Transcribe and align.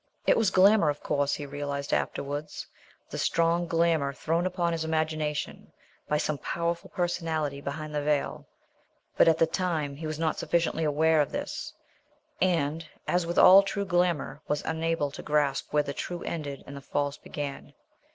It 0.25 0.35
was 0.35 0.49
glamour, 0.49 0.89
of 0.89 1.03
course, 1.03 1.35
he 1.35 1.45
realized 1.45 1.93
afterwards, 1.93 2.65
the 3.11 3.19
strong 3.19 3.67
glamour 3.67 4.13
thrown 4.13 4.47
upon 4.47 4.71
his 4.73 4.83
imagination 4.83 5.71
by 6.09 6.17
some 6.17 6.39
powerful 6.39 6.89
personality 6.89 7.61
behind 7.61 7.93
the 7.93 8.01
veil; 8.01 8.47
but 9.15 9.27
at 9.27 9.37
the 9.37 9.45
time 9.45 9.95
he 9.95 10.07
was 10.07 10.17
not 10.17 10.39
sufficiently 10.39 10.83
aware 10.85 11.21
of 11.21 11.31
this 11.31 11.71
and, 12.41 12.87
as 13.07 13.27
with 13.27 13.37
all 13.37 13.61
true 13.61 13.85
glamour, 13.85 14.41
was 14.47 14.63
unable 14.65 15.11
to 15.11 15.21
grasp 15.21 15.71
where 15.71 15.83
the 15.83 15.93
true 15.93 16.23
ended 16.23 16.63
and 16.65 16.75
the 16.75 16.81
false 16.81 17.19
began. 17.19 17.71